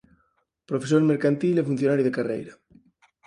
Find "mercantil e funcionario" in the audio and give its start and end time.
1.11-2.05